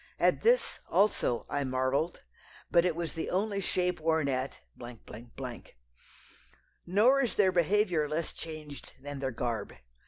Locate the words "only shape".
3.29-3.99